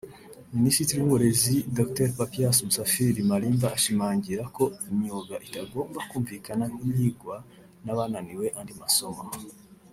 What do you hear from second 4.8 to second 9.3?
imyuga itagomba kumvikana nk’iyigwa n’abananiwe andi masomo